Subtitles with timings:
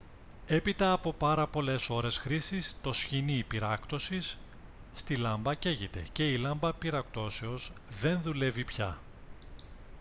[0.47, 4.37] έπειτα από πάρα πολλές ώρες χρήσης το σχοινί πυράκτωσης
[4.95, 8.97] στη λάμπα καίγεται και η λάμπα πυράκτωσης δεν δουλεύει πια